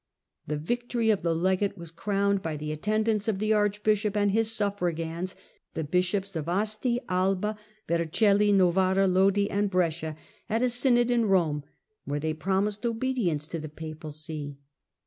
The 0.47 0.57
vic 0.57 0.89
tory 0.89 1.11
of 1.11 1.21
the 1.21 1.35
legate 1.35 1.77
was 1.77 1.91
crowned 1.91 2.41
by 2.41 2.57
the 2.57 2.71
attendance 2.71 3.27
of 3.27 3.37
the 3.37 3.53
archbishop 3.53 4.17
and 4.17 4.31
his 4.31 4.49
suflfeigans, 4.49 5.35
the 5.75 5.83
bishops 5.83 6.35
of 6.35 6.49
Asti, 6.49 6.99
Alba, 7.07 7.55
Vercelli, 7.87 8.51
Novara, 8.51 9.05
Lodi, 9.07 9.47
and 9.51 9.69
Brescia 9.69 10.15
at 10.49 10.63
a 10.63 10.71
synod 10.71 11.11
in 11.11 11.27
Rome, 11.27 11.63
where 12.05 12.19
they 12.19 12.33
promised 12.33 12.83
obedience 12.83 13.45
to 13.49 13.59
the 13.59 13.69
papal 13.69 14.09
see. 14.09 14.57